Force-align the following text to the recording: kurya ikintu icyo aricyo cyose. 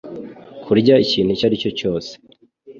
kurya 0.63 0.95
ikintu 1.05 1.29
icyo 1.33 1.45
aricyo 1.47 1.71
cyose. 1.79 2.11